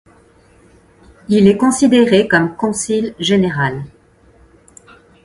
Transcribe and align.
Il 1.29 1.47
est 1.47 1.57
considéré 1.57 2.27
comme 2.27 2.55
concile 2.55 3.13
général. 3.19 3.83